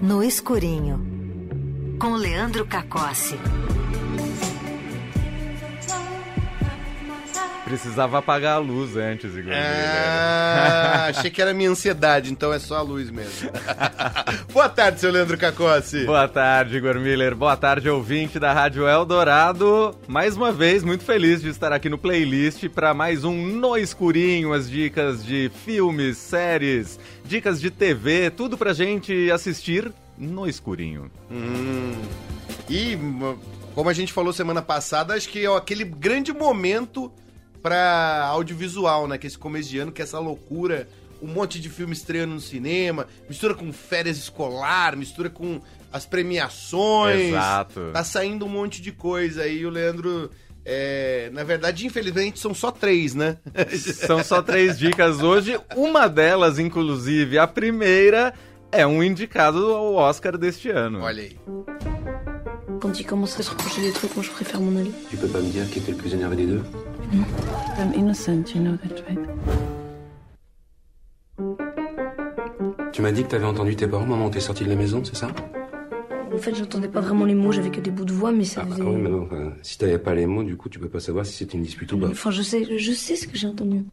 No 0.00 0.22
Escurinho, 0.22 1.00
com 1.98 2.14
Leandro 2.14 2.64
Cacossi. 2.66 3.36
Precisava 7.68 8.16
apagar 8.16 8.54
a 8.54 8.58
luz 8.58 8.96
antes, 8.96 9.36
Igor. 9.36 9.52
Ah, 9.54 11.08
achei 11.14 11.30
que 11.30 11.42
era 11.42 11.52
minha 11.52 11.68
ansiedade, 11.68 12.32
então 12.32 12.50
é 12.50 12.58
só 12.58 12.78
a 12.78 12.80
luz 12.80 13.10
mesmo. 13.10 13.50
Boa 14.50 14.70
tarde, 14.70 14.98
seu 14.98 15.12
Leandro 15.12 15.36
Cacossi. 15.36 16.06
Boa 16.06 16.26
tarde, 16.26 16.78
Igor 16.78 16.98
Miller. 16.98 17.34
Boa 17.34 17.58
tarde, 17.58 17.90
ouvinte 17.90 18.38
da 18.38 18.54
Rádio 18.54 18.88
Eldorado. 18.88 19.94
Mais 20.06 20.34
uma 20.34 20.50
vez, 20.50 20.82
muito 20.82 21.04
feliz 21.04 21.42
de 21.42 21.50
estar 21.50 21.70
aqui 21.70 21.90
no 21.90 21.98
playlist 21.98 22.66
para 22.70 22.94
mais 22.94 23.22
um 23.22 23.46
No 23.46 23.76
Escurinho, 23.76 24.54
as 24.54 24.70
dicas 24.70 25.22
de 25.22 25.50
filmes, 25.62 26.16
séries, 26.16 26.98
dicas 27.22 27.60
de 27.60 27.70
TV, 27.70 28.30
tudo 28.30 28.56
pra 28.56 28.72
gente 28.72 29.30
assistir 29.30 29.92
no 30.16 30.48
escurinho. 30.48 31.10
Hum. 31.30 31.92
E, 32.70 32.96
como 33.74 33.90
a 33.90 33.92
gente 33.92 34.10
falou 34.10 34.32
semana 34.32 34.62
passada, 34.62 35.12
acho 35.12 35.28
que 35.28 35.44
é 35.44 35.54
aquele 35.54 35.84
grande 35.84 36.32
momento 36.32 37.12
para 37.62 38.26
audiovisual, 38.26 39.06
né? 39.08 39.18
Que 39.18 39.26
esse 39.26 39.38
começo 39.38 39.68
de 39.68 39.78
ano, 39.78 39.92
que 39.92 40.00
é 40.00 40.04
essa 40.04 40.18
loucura, 40.18 40.88
um 41.22 41.28
monte 41.28 41.60
de 41.60 41.68
filme 41.68 41.92
estreando 41.92 42.34
no 42.34 42.40
cinema, 42.40 43.06
mistura 43.28 43.54
com 43.54 43.72
férias 43.72 44.16
escolar, 44.16 44.96
mistura 44.96 45.28
com 45.28 45.60
as 45.92 46.06
premiações. 46.06 47.28
Exato. 47.28 47.90
Tá 47.92 48.04
saindo 48.04 48.44
um 48.44 48.48
monte 48.48 48.80
de 48.80 48.92
coisa 48.92 49.42
aí, 49.42 49.64
o 49.64 49.70
Leandro. 49.70 50.30
É, 50.70 51.30
na 51.32 51.44
verdade, 51.44 51.86
infelizmente, 51.86 52.38
são 52.38 52.52
só 52.52 52.70
três, 52.70 53.14
né? 53.14 53.38
São 54.06 54.22
só 54.22 54.42
três 54.42 54.78
dicas 54.78 55.22
hoje. 55.22 55.58
Uma 55.74 56.08
delas, 56.08 56.58
inclusive, 56.58 57.38
a 57.38 57.46
primeira, 57.46 58.34
é 58.70 58.86
um 58.86 59.02
indicado 59.02 59.72
ao 59.72 59.94
Oscar 59.94 60.36
deste 60.36 60.68
ano. 60.68 61.00
Olha 61.00 61.22
aí. 61.22 61.38
Quand 62.80 63.00
il 63.00 63.06
commence 63.06 63.40
à 63.40 63.42
se 63.42 63.50
reprocher 63.50 63.80
des 63.80 63.92
trucs, 63.92 64.14
moi 64.14 64.22
je 64.22 64.30
préfère 64.30 64.60
m'en 64.60 64.78
aller. 64.78 64.92
Tu 65.10 65.16
peux 65.16 65.26
pas 65.26 65.40
me 65.40 65.50
dire 65.50 65.68
qui 65.70 65.78
était 65.78 65.90
le 65.90 65.96
plus 65.96 66.12
énervé 66.12 66.36
des 66.36 66.46
deux 66.46 66.62
I'm 67.12 67.92
innocent, 67.94 68.54
you 68.54 68.60
know 68.60 68.76
that, 68.76 69.02
right? 69.08 69.18
Tu 72.92 73.02
m'as 73.02 73.12
dit 73.12 73.22
que 73.22 73.28
t'avais 73.28 73.44
entendu 73.46 73.76
tes 73.76 73.86
parents, 73.86 74.06
maman, 74.06 74.28
t'es 74.30 74.40
sorti 74.40 74.64
de 74.64 74.68
la 74.70 74.76
maison, 74.76 75.02
c'est 75.04 75.16
ça? 75.16 75.28
En 76.34 76.38
fait, 76.38 76.54
j'entendais 76.54 76.88
pas 76.88 77.00
vraiment 77.00 77.24
les 77.24 77.34
mots, 77.34 77.52
j'avais 77.52 77.70
que 77.70 77.80
des 77.80 77.90
bouts 77.90 78.04
de 78.04 78.12
voix, 78.12 78.32
mais 78.32 78.44
ça 78.44 78.62
Ah 78.64 78.70
faisait... 78.70 78.82
oui, 78.82 78.96
mais 78.96 79.08
non, 79.08 79.22
enfin, 79.22 79.52
si 79.62 79.78
t'avais 79.78 79.98
pas 79.98 80.14
les 80.14 80.26
mots, 80.26 80.42
du 80.42 80.56
coup, 80.56 80.68
tu 80.68 80.78
peux 80.78 80.88
pas 80.88 81.00
savoir 81.00 81.24
si 81.24 81.32
c'était 81.32 81.56
une 81.56 81.62
dispute 81.62 81.92
ou 81.92 81.98
pas. 81.98 82.08
Enfin, 82.08 82.30
je 82.30 82.42
sais, 82.42 82.66
je 82.78 82.92
sais 82.92 83.16
ce 83.16 83.26
que 83.26 83.36
j'ai 83.36 83.46
entendu. 83.46 83.84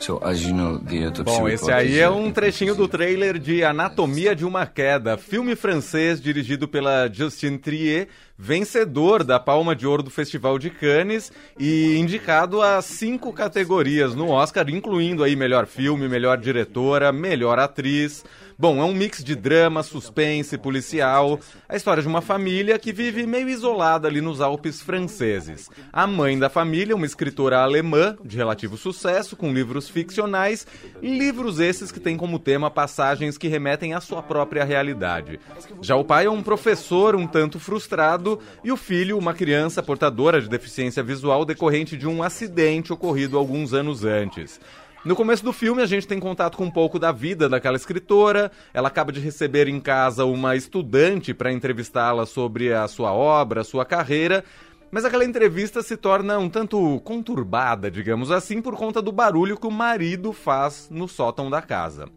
So, 0.00 0.20
as 0.22 0.34
you 0.44 0.52
know, 0.54 0.78
the 0.78 1.06
autopsy 1.06 1.40
Bom, 1.40 1.48
esse 1.48 1.68
aí 1.72 1.94
is, 1.94 1.98
é 1.98 2.08
um 2.08 2.30
trechinho 2.30 2.76
do 2.76 2.86
trailer 2.86 3.36
de 3.36 3.64
Anatomia 3.64 4.34
de 4.36 4.44
uma 4.44 4.64
Queda, 4.64 5.16
filme 5.16 5.56
francês 5.56 6.20
dirigido 6.20 6.68
pela 6.68 7.10
Justine 7.12 7.58
Trier, 7.58 8.06
vencedor 8.38 9.24
da 9.24 9.40
Palma 9.40 9.74
de 9.74 9.84
Ouro 9.84 10.02
do 10.02 10.10
Festival 10.10 10.60
de 10.60 10.70
Cannes 10.70 11.32
e 11.58 11.96
indicado 11.98 12.62
a 12.62 12.80
cinco 12.80 13.32
categorias 13.32 14.14
no 14.14 14.28
Oscar, 14.30 14.70
incluindo 14.70 15.24
aí 15.24 15.34
melhor 15.34 15.66
filme, 15.66 16.08
melhor 16.08 16.38
diretora, 16.38 17.10
melhor 17.10 17.58
atriz. 17.58 18.24
Bom, 18.60 18.80
é 18.80 18.84
um 18.84 18.92
mix 18.92 19.22
de 19.22 19.36
drama, 19.36 19.84
suspense, 19.84 20.58
policial, 20.58 21.38
a 21.68 21.76
história 21.76 22.02
de 22.02 22.08
uma 22.08 22.20
família 22.20 22.76
que 22.76 22.92
vive 22.92 23.24
meio 23.24 23.48
isolada 23.48 24.08
ali 24.08 24.20
nos 24.20 24.40
Alpes 24.40 24.82
franceses. 24.82 25.70
A 25.92 26.08
mãe 26.08 26.36
da 26.36 26.48
família, 26.48 26.96
uma 26.96 27.06
escritora 27.06 27.60
alemã 27.60 28.16
de 28.24 28.36
relativo 28.36 28.76
sucesso, 28.76 29.36
com 29.36 29.52
livros 29.52 29.88
ficcionais, 29.88 30.66
livros 31.00 31.60
esses 31.60 31.92
que 31.92 32.00
têm 32.00 32.16
como 32.16 32.40
tema 32.40 32.68
passagens 32.68 33.38
que 33.38 33.46
remetem 33.46 33.94
à 33.94 34.00
sua 34.00 34.24
própria 34.24 34.64
realidade. 34.64 35.38
Já 35.80 35.94
o 35.94 36.04
pai 36.04 36.26
é 36.26 36.30
um 36.30 36.42
professor 36.42 37.14
um 37.14 37.28
tanto 37.28 37.60
frustrado 37.60 38.27
e 38.64 38.72
o 38.72 38.76
filho, 38.76 39.16
uma 39.16 39.32
criança 39.32 39.82
portadora 39.82 40.40
de 40.40 40.48
deficiência 40.48 41.02
visual 41.02 41.44
decorrente 41.44 41.96
de 41.96 42.06
um 42.06 42.22
acidente 42.22 42.92
ocorrido 42.92 43.38
alguns 43.38 43.72
anos 43.72 44.04
antes. 44.04 44.60
No 45.04 45.14
começo 45.14 45.44
do 45.44 45.52
filme, 45.52 45.80
a 45.80 45.86
gente 45.86 46.08
tem 46.08 46.18
contato 46.18 46.58
com 46.58 46.64
um 46.64 46.70
pouco 46.70 46.98
da 46.98 47.12
vida 47.12 47.48
daquela 47.48 47.76
escritora. 47.76 48.50
Ela 48.74 48.88
acaba 48.88 49.12
de 49.12 49.20
receber 49.20 49.68
em 49.68 49.78
casa 49.78 50.24
uma 50.24 50.56
estudante 50.56 51.32
para 51.32 51.52
entrevistá-la 51.52 52.26
sobre 52.26 52.72
a 52.72 52.88
sua 52.88 53.12
obra, 53.12 53.60
a 53.60 53.64
sua 53.64 53.84
carreira. 53.84 54.44
Mas 54.90 55.04
aquela 55.04 55.24
entrevista 55.24 55.82
se 55.82 55.96
torna 55.96 56.38
um 56.38 56.48
tanto 56.48 57.00
conturbada, 57.00 57.90
digamos 57.90 58.30
assim, 58.30 58.60
por 58.60 58.74
conta 58.74 59.00
do 59.00 59.12
barulho 59.12 59.56
que 59.56 59.66
o 59.66 59.70
marido 59.70 60.32
faz 60.32 60.88
no 60.90 61.06
sótão 61.06 61.48
da 61.48 61.62
casa. 61.62 62.08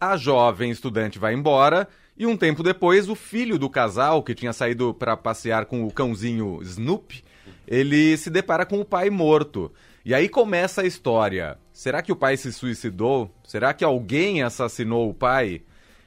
A 0.00 0.16
jovem 0.16 0.70
estudante 0.70 1.18
vai 1.18 1.34
embora 1.34 1.88
e 2.18 2.26
um 2.26 2.36
tempo 2.36 2.62
depois 2.62 3.08
o 3.08 3.14
filho 3.14 3.58
do 3.58 3.68
casal, 3.68 4.22
que 4.22 4.34
tinha 4.34 4.52
saído 4.52 4.94
para 4.94 5.16
passear 5.16 5.66
com 5.66 5.84
o 5.84 5.92
cãozinho 5.92 6.60
Snoopy, 6.62 7.22
ele 7.66 8.16
se 8.16 8.30
depara 8.30 8.64
com 8.64 8.80
o 8.80 8.84
pai 8.84 9.10
morto. 9.10 9.70
E 10.04 10.14
aí 10.14 10.28
começa 10.28 10.82
a 10.82 10.86
história. 10.86 11.58
Será 11.72 12.00
que 12.00 12.12
o 12.12 12.16
pai 12.16 12.36
se 12.36 12.52
suicidou? 12.52 13.30
Será 13.44 13.74
que 13.74 13.84
alguém 13.84 14.42
assassinou 14.42 15.10
o 15.10 15.14
pai? 15.14 15.62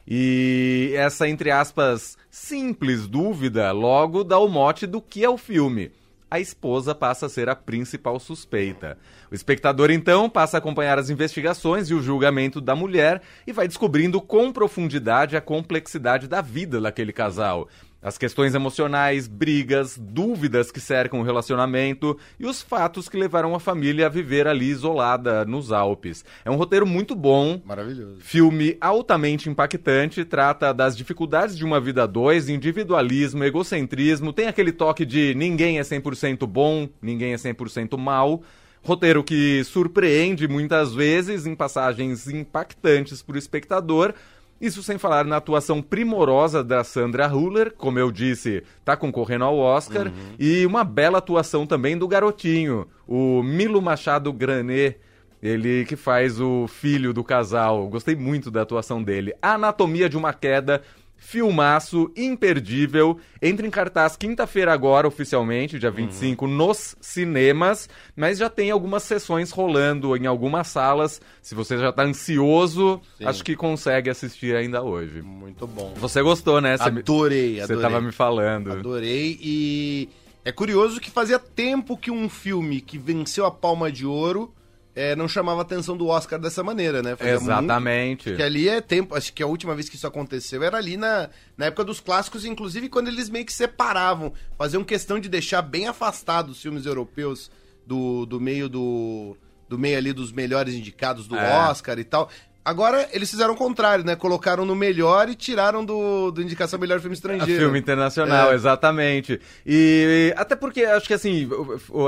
E 0.08 0.94
essa, 0.96 1.30
entre 1.30 1.52
aspas, 1.52 2.18
simples 2.32 3.08
dúvida 3.08 3.72
logo 3.72 4.24
dá 4.24 4.40
o 4.40 4.48
mote 4.48 4.88
do 4.88 5.00
que 5.02 5.24
é 5.24 5.30
o 5.30 5.38
filme. 5.38 5.92
A 6.32 6.40
esposa 6.40 6.94
passa 6.94 7.26
a 7.26 7.30
ser 7.30 7.50
a 7.50 7.56
principal 7.56 8.20
suspeita. 8.20 8.98
O 9.32 9.36
espectador, 9.36 9.90
então, 9.90 10.30
passa 10.30 10.58
a 10.58 10.60
acompanhar 10.60 11.00
as 11.00 11.10
investigações 11.10 11.90
e 11.90 11.94
o 11.96 12.02
julgamento 12.04 12.62
da 12.62 12.76
mulher 12.76 13.22
e 13.48 13.52
vai 13.52 13.68
descobrindo 13.68 14.22
com 14.22 14.52
profundidade 14.52 15.36
a 15.36 15.42
complexidade 15.42 16.28
da 16.28 16.40
vida 16.40 16.80
daquele 16.80 17.12
casal. 17.12 17.68
As 18.02 18.18
questões 18.18 18.56
emocionais, 18.56 19.28
brigas, 19.28 19.98
dúvidas 19.98 20.72
que 20.72 20.80
cercam 20.80 21.20
o 21.20 21.24
relacionamento 21.24 22.18
e 22.40 22.46
os 22.46 22.62
fatos 22.62 23.10
que 23.10 23.18
levaram 23.18 23.54
a 23.54 23.60
família 23.60 24.06
a 24.06 24.10
viver 24.10 24.48
ali 24.48 24.70
isolada 24.70 25.44
nos 25.44 25.72
Alpes. 25.72 26.24
É 26.46 26.50
um 26.50 26.56
roteiro 26.56 26.86
muito 26.88 27.14
bom, 27.14 27.62
Maravilhoso. 27.66 28.18
Filme 28.20 28.78
altamente 28.80 29.50
impactante, 29.50 30.24
trata 30.24 30.74
das 30.74 30.96
dificuldades 30.96 31.58
de 31.58 31.66
uma 31.66 31.80
vida 31.82 32.04
a 32.04 32.08
dois, 32.08 32.48
individualismo, 32.48 33.44
egocentrismo, 33.44 34.32
tem 34.32 34.48
aquele 34.48 34.72
toque 34.72 35.06
de 35.06 35.36
ninguém 35.36 35.78
é 35.78 35.82
100% 35.82 36.48
bom, 36.48 36.88
ninguém 37.02 37.34
é 37.34 37.36
100% 37.36 37.98
mal. 37.98 38.42
Roteiro 38.82 39.24
que 39.24 39.62
surpreende 39.66 40.48
muitas 40.48 40.94
vezes 40.94 41.46
em 41.46 41.54
passagens 41.54 42.30
impactantes 42.30 43.22
para 43.22 43.36
o 43.36 43.38
espectador. 43.38 44.14
Isso 44.60 44.84
sem 44.84 44.98
falar 44.98 45.26
na 45.26 45.38
atuação 45.38 45.82
primorosa 45.82 46.64
da 46.64 46.84
Sandra 46.84 47.28
Huller, 47.28 47.74
como 47.78 47.98
eu 47.98 48.12
disse, 48.12 48.64
tá 48.84 48.98
concorrendo 48.98 49.46
ao 49.46 49.58
Oscar, 49.58 50.12
e 50.38 50.66
uma 50.66 50.84
bela 50.84 51.20
atuação 51.20 51.66
também 51.66 51.98
do 51.98 52.08
garotinho, 52.08 52.86
o 53.08 53.42
Milo 53.42 53.82
Machado 53.82 54.34
Granet, 54.34 54.98
ele 55.42 55.86
que 55.86 55.96
faz 55.96 56.42
o 56.42 56.68
filho 56.68 57.14
do 57.14 57.24
casal. 57.24 57.88
Gostei 57.88 58.16
muito 58.16 58.52
da 58.52 58.62
atuação 58.62 59.02
dele. 59.02 59.34
Anatomia 59.42 60.10
de 60.10 60.18
uma 60.18 60.34
Queda, 60.34 60.82
filmaço 61.20 62.12
imperdível. 62.16 63.20
Entra 63.42 63.68
em 63.68 63.70
cartaz 63.70 64.16
quinta-feira 64.16 64.74
agora, 64.74 65.08
oficialmente, 65.08 65.78
dia 65.78 65.92
25, 65.92 66.48
nos 66.48 66.96
cinemas. 67.00 67.88
Mas 68.16 68.38
já 68.38 68.50
tem 68.50 68.72
algumas 68.72 69.04
sessões 69.04 69.52
rolando 69.52 70.16
em 70.16 70.26
algumas 70.26 70.68
salas. 70.68 71.22
Se 71.42 71.54
você 71.54 71.78
já 71.78 71.92
tá 71.92 72.04
ansioso, 72.04 73.02
Sim. 73.18 73.26
acho 73.26 73.44
que 73.44 73.56
consegue 73.56 74.10
assistir 74.10 74.56
ainda 74.56 74.82
hoje. 74.82 75.22
Muito 75.22 75.68
bom. 75.68 75.94
Você 75.98 76.22
gostou, 76.22 76.60
né? 76.62 76.78
Você 76.78 76.90
me- 76.90 77.00
Adorei, 77.02 77.56
Você 77.58 77.62
adorei. 77.64 77.82
tava 77.82 78.02
me 78.02 78.12
falando. 78.12 78.72
Adorei 78.72 79.38
e 79.42 80.10
é 80.46 80.52
curioso 80.52 81.00
que 81.00 81.12
fazia 81.12 81.38
tempo 81.38 81.98
que 81.98 82.10
um 82.10 82.28
filme 82.30 82.82
que 82.82 82.98
venceu 82.98 83.46
a 83.46 83.52
Palma 83.52 83.92
de 83.92 84.06
Ouro 84.06 84.54
é, 84.96 85.16
não 85.16 85.28
chamava 85.28 85.60
a 85.60 85.62
atenção 85.62 85.96
do 85.96 86.08
Oscar 86.08 86.40
dessa 86.40 86.64
maneira, 86.64 87.02
né? 87.02 87.16
Fazia 87.16 87.36
Exatamente. 87.36 88.28
Muito, 88.30 88.38
que 88.38 88.44
ali 88.44 88.68
é 88.68 88.82
tempo, 88.82 89.16
acho 89.16 89.32
que 89.32 89.44
a 89.44 89.48
última 89.48 89.76
vez 89.76 89.88
que 89.88 89.96
isso 89.96 90.08
aconteceu 90.08 90.64
era 90.64 90.78
ali 90.78 90.98
na, 90.98 91.30
na 91.58 91.68
época 91.68 91.84
dos 91.84 92.00
clássicos, 92.00 92.44
inclusive 92.46 92.90
quando 92.90 93.08
eles 93.08 93.30
meio 93.30 93.46
que 93.46 93.54
separavam, 93.54 94.34
faziam 94.58 94.84
questão 94.84 95.20
de 95.20 95.30
deixar 95.30 95.62
bem 95.62 95.88
afastado 95.88 96.50
os 96.50 96.62
filmes 96.62 96.86
europeus 96.86 97.52
do, 97.86 98.26
do 98.26 98.40
meio 98.40 98.68
do 98.68 99.38
do 99.70 99.78
meio 99.78 100.00
ali 100.00 100.12
dos 100.12 100.32
melhores 100.32 100.74
indicados 100.74 101.28
do 101.28 101.38
É. 101.38 101.70
Oscar 101.70 102.00
e 102.00 102.04
tal. 102.04 102.28
Agora 102.64 103.08
eles 103.14 103.30
fizeram 103.32 103.54
o 103.54 103.58
contrário, 103.58 104.04
né? 104.06 104.16
Colocaram 104.16 104.66
no 104.66 104.76
melhor 104.76 105.30
e 105.30 105.36
tiraram 105.36 105.84
do, 105.84 106.30
do 106.30 106.42
indicação 106.42 106.78
melhor 106.78 107.00
filme 107.00 107.14
A 107.14 107.18
estrangeiro. 107.18 107.62
filme 107.62 107.80
internacional, 107.80 108.52
É. 108.52 108.56
exatamente. 108.56 109.40
E 109.66 110.34
até 110.38 110.56
porque 110.56 110.84
acho 110.84 111.08
que 111.08 111.14
assim, 111.14 111.50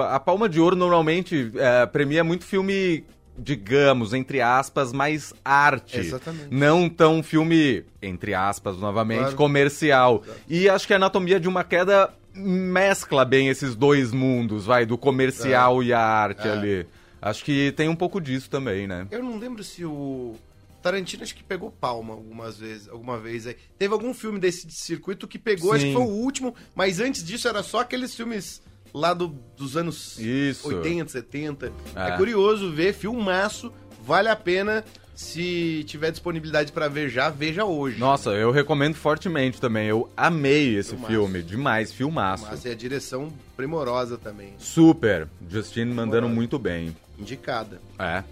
a 0.09 0.19
Palma 0.19 0.48
de 0.48 0.59
Ouro 0.59 0.75
normalmente 0.75 1.51
é, 1.56 1.86
premia 1.88 2.24
muito 2.24 2.44
filme, 2.45 3.03
digamos, 3.38 4.13
entre 4.13 4.39
aspas, 4.42 4.92
mais 4.94 5.33
arte. 5.44 5.98
Exatamente. 6.00 6.48
Não 6.51 6.88
tão 6.89 7.24
filme, 7.24 7.83
entre 8.01 8.33
aspas, 8.33 8.77
novamente, 8.77 9.19
Claro. 9.21 9.36
comercial. 9.38 10.21
E 10.48 10.69
acho 10.69 10.86
que 10.86 10.94
a 10.94 10.98
Anatomia 10.98 11.39
de 11.39 11.48
uma 11.48 11.63
Queda 11.63 12.09
mescla 12.36 13.25
bem 13.25 13.48
esses 13.50 13.75
dois 13.75 14.12
mundos, 14.12 14.65
vai, 14.65 14.86
do 14.86 14.98
comercial 14.98 15.81
e 15.81 15.92
a 15.92 16.00
arte 16.00 16.48
É. 16.48 16.51
ali. 16.51 16.88
Acho 17.22 17.44
que 17.46 17.72
tem 17.74 17.88
um 17.88 17.96
pouco 17.96 18.20
disso 18.20 18.50
também, 18.50 18.88
né? 18.88 19.08
Eu 19.12 19.22
não 19.24 19.38
lembro 19.38 19.64
se 19.64 19.86
o. 19.86 20.36
Tarantino 20.82 21.22
acho 21.22 21.36
que 21.36 21.44
pegou 21.44 21.70
palma 21.72 22.16
algumas 22.16 22.58
vezes, 22.58 22.90
alguma 22.90 23.20
vez 23.20 23.46
aí. 23.46 23.56
Teve 23.78 23.94
algum 23.94 24.16
filme 24.16 24.40
desse 24.40 24.70
circuito 24.72 25.28
que 25.28 25.38
pegou, 25.38 25.72
acho 25.74 25.86
que 25.86 25.92
Sim. 25.92 25.96
foi 25.96 26.04
o 26.04 26.08
último, 26.10 26.56
mas 26.74 27.00
antes 27.00 27.24
disso 27.24 27.48
era 27.48 27.62
só 27.62 27.82
aqueles 27.82 28.16
filmes 28.16 28.64
lá 28.92 29.14
do- 29.14 29.28
dos 29.56 29.78
anos 29.78 30.18
Isso. 30.18 30.68
80, 30.68 31.12
70. 31.12 31.72
É. 31.96 32.10
É. 32.10 32.18
curioso 32.18 32.72
ver, 32.72 32.94
filmaço, 32.96 33.72
vale 34.04 34.28
a 34.28 34.36
pena. 34.36 34.84
Se 35.22 35.84
tiver 35.86 36.10
disponibilidade 36.12 36.72
pra 36.72 36.88
ver 36.88 37.08
já, 37.08 37.30
veja 37.30 37.64
hoje. 37.64 37.98
Nossa, 38.00 38.32
eu 38.32 38.50
recomendo 38.52 38.96
fortemente 38.96 39.62
também. 39.62 39.88
Eu 39.88 40.10
amei 40.18 40.76
esse 40.76 40.90
Filmaço. 40.90 41.12
filme. 41.14 41.42
Demais, 41.44 41.94
filmaço. 41.94 42.48
Mas 42.50 42.66
é 42.66 42.72
a 42.72 42.76
direção 42.76 43.32
primorosa 43.56 44.18
também, 44.18 44.54
Super. 44.58 45.28
Justine 45.48 45.94
mandando 45.94 46.28
muito 46.28 46.58
bem. 46.58 46.94
indicada. 47.20 47.80
É. 48.00 48.24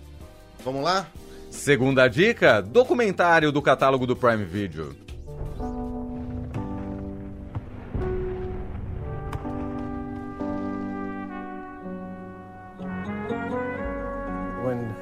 Vamos 0.65 0.83
lá? 0.83 1.07
Segunda 1.51 2.07
dica: 2.07 2.59
documentário 2.59 3.51
do 3.51 3.61
catálogo 3.61 4.05
do 4.07 4.15
Prime 4.15 4.43
Video. 4.43 4.93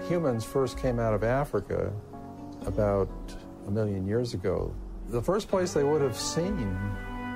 Humans 0.07 0.45
first 0.45 0.77
came 0.77 0.99
out 0.99 1.13
of 1.13 1.23
Africa 1.23 1.91
about 2.65 3.09
a 3.67 3.71
million 3.71 4.07
years 4.07 4.33
ago, 4.33 4.73
the 5.09 5.21
first 5.21 5.49
place 5.49 5.73
they 5.73 5.83
would 5.83 6.01
have 6.01 6.17
seen 6.17 6.57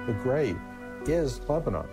the 0.08 0.14
grape 0.24 0.58
is 1.06 1.42
Lebanon. 1.50 1.88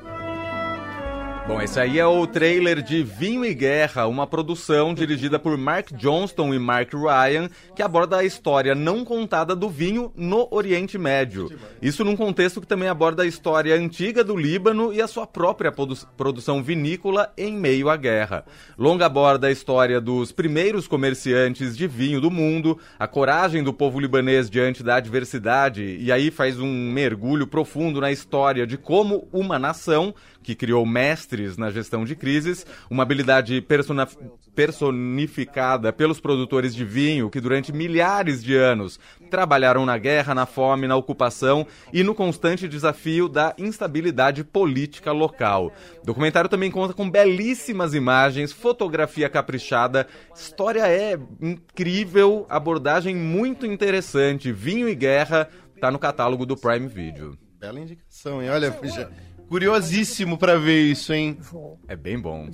Bom, 1.49 1.63
esse 1.63 1.81
aí 1.81 1.99
é 1.99 2.05
o 2.07 2.27
trailer 2.27 2.83
de 2.83 3.03
Vinho 3.03 3.43
e 3.43 3.55
Guerra, 3.55 4.07
uma 4.07 4.27
produção 4.27 4.93
dirigida 4.93 5.39
por 5.39 5.57
Mark 5.57 5.93
Johnston 5.95 6.53
e 6.53 6.59
Mark 6.59 6.93
Ryan, 6.93 7.49
que 7.75 7.83
aborda 7.83 8.19
a 8.19 8.25
história 8.25 8.75
não 8.75 9.03
contada 9.03 9.57
do 9.57 9.67
vinho 9.67 10.13
no 10.15 10.47
Oriente 10.51 10.99
Médio. 10.99 11.51
Isso 11.81 12.05
num 12.05 12.15
contexto 12.17 12.61
que 12.61 12.67
também 12.67 12.87
aborda 12.87 13.23
a 13.23 13.27
história 13.27 13.75
antiga 13.75 14.23
do 14.23 14.37
Líbano 14.37 14.93
e 14.93 15.01
a 15.01 15.09
sua 15.09 15.27
própria 15.27 15.73
produ- 15.73 16.07
produção 16.19 16.63
vinícola 16.63 17.33
em 17.35 17.55
meio 17.55 17.89
à 17.89 17.97
guerra. 17.97 18.45
Longa 18.77 19.07
aborda 19.07 19.47
a 19.47 19.51
história 19.51 20.03
dos 20.03 20.31
primeiros 20.31 20.87
comerciantes 20.87 21.75
de 21.75 21.87
vinho 21.87 22.21
do 22.21 22.31
mundo, 22.31 22.79
a 22.99 23.09
coragem 23.09 23.65
do 23.65 23.73
povo 23.73 23.99
libanês 23.99 24.51
diante 24.51 24.83
da 24.83 24.97
adversidade, 24.97 25.97
e 25.99 26.13
aí 26.13 26.31
faz 26.31 26.61
um 26.61 26.93
mergulho 26.93 27.47
profundo 27.47 28.03
na 28.03 28.13
história 28.13 28.67
de 28.67 28.77
como 28.77 29.27
uma 29.33 29.59
nação 29.59 30.15
que 30.49 30.55
criou 30.55 30.87
mestres 30.87 31.59
na 31.59 31.71
gestão 31.71 32.07
de 32.07 32.17
crises, 32.17 32.65
uma 32.89 33.03
habilidade 33.03 33.61
persona- 33.61 34.09
personificada 34.55 35.93
pelos 35.93 36.21
produtores 36.21 36.75
de 36.75 36.87
vinho 36.87 37.29
que 37.29 37.39
durante 37.39 37.71
milhares 37.71 38.43
de 38.43 38.57
anos 38.57 38.99
trabalharam 39.31 39.85
na 39.85 39.99
guerra, 39.99 40.35
na 40.35 40.47
fome, 40.47 40.87
na 40.89 40.97
ocupação 40.97 41.67
e 41.93 42.03
no 42.03 42.15
constante 42.15 42.67
desafio 42.67 43.29
da 43.29 43.55
instabilidade 43.59 44.43
política 44.43 45.13
local. 45.13 45.71
O 46.03 46.07
documentário 46.07 46.49
também 46.49 46.71
conta 46.71 46.95
com 46.95 47.11
belíssimas 47.11 47.93
imagens, 47.93 48.51
fotografia 48.51 49.29
caprichada, 49.29 50.07
história 50.35 50.89
é 50.89 51.19
incrível, 51.43 52.47
abordagem 52.49 53.15
muito 53.15 53.67
interessante. 53.67 54.51
Vinho 54.51 54.89
e 54.89 54.95
Guerra 54.95 55.47
tá 55.79 55.91
no 55.91 55.99
catálogo 55.99 56.47
do 56.47 56.57
Prime 56.57 56.89
Video. 56.89 57.37
Bela 57.61 57.79
indicação, 57.81 58.43
hein? 58.43 58.49
Olha, 58.49 58.75
já- 58.85 59.11
curiosíssimo 59.49 60.39
pra 60.39 60.57
ver 60.57 60.83
isso, 60.83 61.13
hein? 61.13 61.39
É 61.87 61.97
bem 61.97 62.19
bom. 62.19 62.49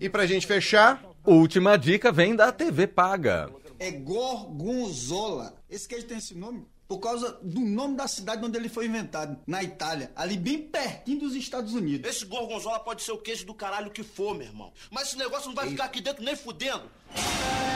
E 0.00 0.08
pra 0.08 0.26
gente 0.26 0.46
fechar, 0.46 1.02
Última 1.24 1.76
dica 1.76 2.10
vem 2.10 2.34
da 2.34 2.50
TV 2.50 2.86
Paga. 2.86 3.50
É 3.78 3.90
Gorgonzola. 3.90 5.54
Esse 5.68 5.86
queijo 5.86 6.06
tem 6.06 6.16
esse 6.16 6.34
nome 6.34 6.66
por 6.88 6.98
causa 6.98 7.38
do 7.42 7.60
nome 7.60 7.96
da 7.96 8.08
cidade 8.08 8.44
onde 8.44 8.58
ele 8.58 8.68
foi 8.68 8.86
inventado, 8.86 9.38
na 9.46 9.62
Itália, 9.62 10.10
ali 10.16 10.36
bem 10.36 10.58
pertinho 10.58 11.20
dos 11.20 11.36
Estados 11.36 11.72
Unidos. 11.72 12.10
Esse 12.10 12.24
gorgonzola 12.24 12.80
pode 12.80 13.04
ser 13.04 13.12
o 13.12 13.18
queijo 13.18 13.46
do 13.46 13.54
caralho 13.54 13.92
que 13.92 14.02
for, 14.02 14.34
meu 14.34 14.48
irmão. 14.48 14.72
Mas 14.90 15.08
esse 15.08 15.16
negócio 15.18 15.46
não 15.46 15.54
vai 15.54 15.68
ficar 15.68 15.84
aqui 15.84 16.00
dentro 16.00 16.24
nem 16.24 16.34
fudendo. 16.34 16.90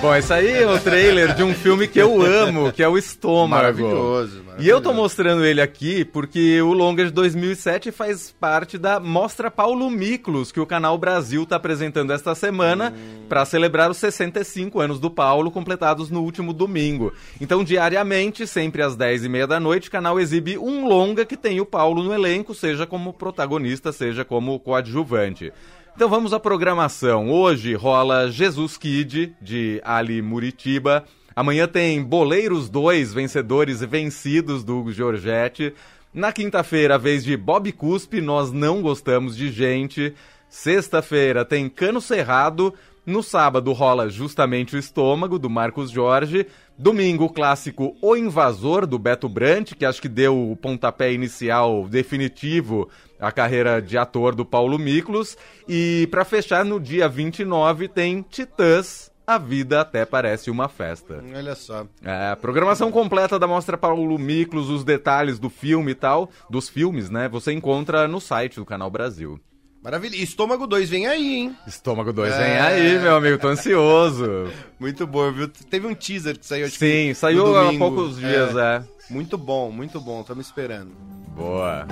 Bom, 0.04 0.14
esse 0.14 0.30
aí 0.34 0.52
é 0.52 0.66
o 0.70 0.78
trailer 0.78 1.34
de 1.34 1.42
um 1.42 1.54
filme 1.54 1.88
que 1.88 1.98
eu 1.98 2.20
amo, 2.20 2.70
que 2.70 2.82
é 2.82 2.88
o 2.88 2.98
Estômago. 2.98 3.62
Maravilhoso, 3.62 4.42
E 4.58 4.68
eu 4.68 4.78
tô 4.78 4.90
maravilhoso. 4.90 4.94
mostrando 4.94 5.44
ele 5.46 5.62
aqui 5.62 6.04
porque 6.04 6.60
o 6.60 6.74
longa 6.74 7.06
de 7.06 7.10
2007 7.10 7.90
faz 7.90 8.30
parte 8.30 8.76
da 8.76 9.00
Mostra 9.00 9.50
Paulo 9.50 9.88
Miklos, 9.88 10.52
que 10.52 10.60
o 10.60 10.66
Canal 10.66 10.98
Brasil 10.98 11.46
tá 11.46 11.56
apresentando 11.56 12.12
esta 12.12 12.34
semana 12.34 12.92
para 13.30 13.46
celebrar 13.46 13.90
os 13.90 13.96
65 13.96 14.78
anos 14.78 15.00
do 15.00 15.10
Paulo, 15.10 15.50
completados 15.50 16.10
no 16.10 16.20
último 16.20 16.52
domingo. 16.52 17.10
Então, 17.40 17.64
diariamente, 17.64 18.46
sempre 18.46 18.82
às 18.82 18.94
10 18.94 19.24
e 19.24 19.28
meia 19.30 19.46
da 19.46 19.58
noite, 19.58 19.88
o 19.88 19.90
canal 19.90 20.20
exibe 20.20 20.58
um 20.58 20.86
longa 20.86 21.24
que 21.24 21.34
tem 21.34 21.62
o 21.62 21.64
Paulo 21.64 22.02
no 22.02 22.12
elenco, 22.12 22.54
seja 22.54 22.86
como 22.86 23.14
protagonista, 23.14 23.90
seja 23.90 24.22
como 24.22 24.60
coadjuvante. 24.60 25.50
Então 25.94 26.08
vamos 26.08 26.32
à 26.32 26.40
programação. 26.40 27.30
Hoje 27.30 27.72
rola 27.74 28.28
Jesus 28.28 28.76
Kid, 28.76 29.36
de 29.40 29.80
Ali 29.84 30.20
Muritiba. 30.20 31.04
Amanhã 31.36 31.68
tem 31.68 32.02
Boleiros 32.02 32.68
2, 32.68 33.14
vencedores 33.14 33.80
e 33.80 33.86
vencidos 33.86 34.64
do 34.64 34.76
Hugo 34.76 34.92
Giorgetti. 34.92 35.72
Na 36.12 36.32
quinta-feira, 36.32 36.96
a 36.96 36.98
vez 36.98 37.22
de 37.22 37.36
Bob 37.36 37.70
Cuspe, 37.70 38.20
Nós 38.20 38.50
Não 38.50 38.82
Gostamos 38.82 39.36
de 39.36 39.52
Gente. 39.52 40.12
Sexta-feira 40.48 41.44
tem 41.44 41.68
Cano 41.68 42.00
Cerrado. 42.00 42.74
No 43.06 43.22
sábado 43.22 43.70
rola 43.72 44.08
justamente 44.08 44.76
o 44.76 44.78
Estômago, 44.78 45.38
do 45.38 45.50
Marcos 45.50 45.90
Jorge. 45.90 46.46
Domingo, 46.78 47.24
o 47.24 47.30
clássico 47.30 47.94
O 48.00 48.16
Invasor, 48.16 48.86
do 48.86 48.98
Beto 48.98 49.28
Brant, 49.28 49.74
que 49.74 49.84
acho 49.84 50.00
que 50.00 50.08
deu 50.08 50.50
o 50.50 50.56
pontapé 50.56 51.12
inicial 51.12 51.86
definitivo 51.86 52.88
à 53.20 53.30
carreira 53.30 53.80
de 53.82 53.98
ator 53.98 54.34
do 54.34 54.44
Paulo 54.44 54.78
Miklos. 54.78 55.36
E 55.68 56.08
para 56.10 56.24
fechar, 56.24 56.64
no 56.64 56.80
dia 56.80 57.06
29, 57.06 57.88
tem 57.88 58.22
Titãs, 58.22 59.12
A 59.26 59.36
Vida 59.36 59.82
Até 59.82 60.06
Parece 60.06 60.50
Uma 60.50 60.68
Festa. 60.70 61.22
olha 61.36 61.54
só. 61.54 61.86
É, 62.02 62.30
a 62.30 62.36
programação 62.36 62.90
completa 62.90 63.38
da 63.38 63.46
Mostra 63.46 63.76
Paulo 63.76 64.18
Miklos, 64.18 64.70
os 64.70 64.82
detalhes 64.82 65.38
do 65.38 65.50
filme 65.50 65.92
e 65.92 65.94
tal, 65.94 66.30
dos 66.48 66.70
filmes, 66.70 67.10
né? 67.10 67.28
Você 67.28 67.52
encontra 67.52 68.08
no 68.08 68.18
site 68.18 68.56
do 68.56 68.64
Canal 68.64 68.90
Brasil. 68.90 69.38
Maravilha. 69.84 70.16
Estômago 70.16 70.66
2 70.66 70.88
vem 70.88 71.06
aí, 71.06 71.34
hein? 71.34 71.56
Estômago 71.66 72.10
2 72.10 72.32
É. 72.32 72.38
vem 72.38 72.58
aí, 72.58 72.98
meu 73.00 73.16
amigo, 73.16 73.36
tô 73.36 73.48
ansioso. 73.48 74.50
Muito 74.80 75.06
bom, 75.06 75.30
viu? 75.30 75.46
Teve 75.46 75.86
um 75.86 75.94
teaser 75.94 76.38
que 76.38 76.46
saiu, 76.46 76.64
acho 76.64 76.78
que 76.78 76.78
Sim, 76.78 77.08
no 77.10 77.14
saiu 77.14 77.56
há 77.58 77.70
poucos 77.76 78.16
dias, 78.16 78.56
é. 78.56 78.82
Muito 79.10 79.36
bom, 79.36 79.70
muito 79.70 80.00
bom. 80.00 80.22
Estamos 80.22 80.46
esperando. 80.46 80.90
Boa. 81.36 81.86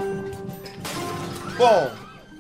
Bom, 1.59 1.91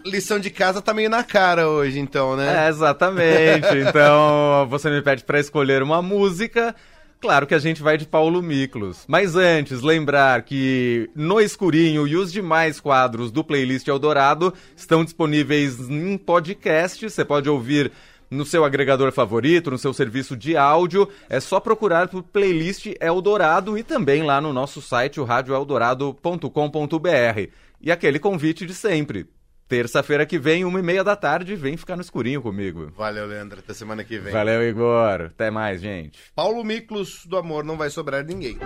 lição 0.06 0.38
de 0.38 0.48
casa 0.48 0.80
tá 0.80 0.94
meio 0.94 1.10
na 1.10 1.22
cara 1.22 1.68
hoje, 1.68 1.98
então, 1.98 2.34
né? 2.34 2.64
É, 2.64 2.68
exatamente. 2.70 3.68
Então, 3.86 4.66
você 4.70 4.88
me 4.88 5.02
pede 5.02 5.22
pra 5.22 5.38
escolher 5.38 5.82
uma 5.82 6.00
música. 6.00 6.74
Claro 7.22 7.46
que 7.46 7.54
a 7.54 7.58
gente 7.60 7.80
vai 7.80 7.96
de 7.96 8.04
Paulo 8.04 8.42
Miklos. 8.42 9.04
Mas 9.06 9.36
antes, 9.36 9.80
lembrar 9.80 10.42
que 10.42 11.08
No 11.14 11.40
Escurinho 11.40 12.04
e 12.04 12.16
os 12.16 12.32
demais 12.32 12.80
quadros 12.80 13.30
do 13.30 13.44
playlist 13.44 13.86
Eldorado 13.86 14.52
estão 14.76 15.04
disponíveis 15.04 15.88
em 15.88 16.18
podcast. 16.18 17.08
Você 17.08 17.24
pode 17.24 17.48
ouvir 17.48 17.92
no 18.28 18.44
seu 18.44 18.64
agregador 18.64 19.12
favorito, 19.12 19.70
no 19.70 19.78
seu 19.78 19.92
serviço 19.92 20.36
de 20.36 20.56
áudio. 20.56 21.08
É 21.30 21.38
só 21.38 21.60
procurar 21.60 22.08
por 22.08 22.24
playlist 22.24 22.86
Eldorado 23.00 23.78
e 23.78 23.84
também 23.84 24.24
lá 24.24 24.40
no 24.40 24.52
nosso 24.52 24.82
site, 24.82 25.20
o 25.20 25.24
radioeldorado.com.br. 25.24 27.50
E 27.80 27.92
aquele 27.92 28.18
convite 28.18 28.66
de 28.66 28.74
sempre. 28.74 29.28
Terça-feira 29.72 30.26
que 30.26 30.38
vem, 30.38 30.66
uma 30.66 30.80
e 30.80 30.82
meia 30.82 31.02
da 31.02 31.16
tarde, 31.16 31.56
vem 31.56 31.78
ficar 31.78 31.96
no 31.96 32.02
escurinho 32.02 32.42
comigo. 32.42 32.92
Valeu, 32.94 33.26
Leandro. 33.26 33.60
Até 33.60 33.72
semana 33.72 34.04
que 34.04 34.18
vem. 34.18 34.30
Valeu, 34.30 34.62
Igor. 34.62 35.30
Até 35.32 35.50
mais, 35.50 35.80
gente. 35.80 36.18
Paulo 36.36 36.62
Miklos 36.62 37.24
do 37.24 37.38
Amor 37.38 37.64
não 37.64 37.78
vai 37.78 37.88
sobrar 37.88 38.22
ninguém. 38.22 38.58